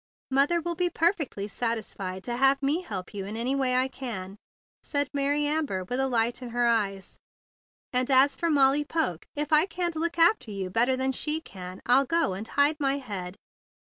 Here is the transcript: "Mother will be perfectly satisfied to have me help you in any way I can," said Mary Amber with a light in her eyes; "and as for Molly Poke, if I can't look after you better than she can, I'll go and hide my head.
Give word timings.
"Mother 0.31 0.59
will 0.61 0.73
be 0.73 0.89
perfectly 0.89 1.47
satisfied 1.47 2.23
to 2.23 2.35
have 2.37 2.63
me 2.63 2.81
help 2.81 3.13
you 3.13 3.23
in 3.27 3.37
any 3.37 3.55
way 3.55 3.75
I 3.75 3.87
can," 3.87 4.35
said 4.81 5.07
Mary 5.13 5.45
Amber 5.45 5.83
with 5.83 5.99
a 5.99 6.07
light 6.07 6.41
in 6.41 6.49
her 6.49 6.65
eyes; 6.65 7.19
"and 7.93 8.09
as 8.09 8.35
for 8.35 8.49
Molly 8.49 8.83
Poke, 8.83 9.27
if 9.35 9.53
I 9.53 9.67
can't 9.67 9.95
look 9.95 10.17
after 10.17 10.49
you 10.49 10.71
better 10.71 10.97
than 10.97 11.11
she 11.11 11.39
can, 11.39 11.83
I'll 11.85 12.05
go 12.05 12.33
and 12.33 12.47
hide 12.47 12.77
my 12.79 12.97
head. 12.97 13.35